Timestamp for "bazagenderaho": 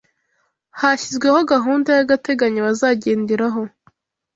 2.67-3.61